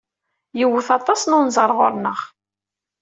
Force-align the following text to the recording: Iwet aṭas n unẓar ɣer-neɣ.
Iwet 0.63 0.87
aṭas 0.97 1.21
n 1.25 1.37
unẓar 1.39 1.71
ɣer-neɣ. 1.79 2.19